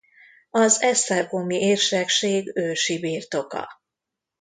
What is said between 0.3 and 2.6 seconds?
Az esztergomi érsekség